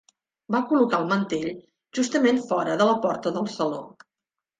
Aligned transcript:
Va 0.53 0.59
col·locar 0.69 0.99
el 1.03 1.09
mantell 1.11 1.51
justament 1.99 2.39
fora 2.47 2.79
de 2.83 2.87
la 2.93 2.97
porta 3.05 3.33
del 3.37 3.51
saló. 3.57 3.83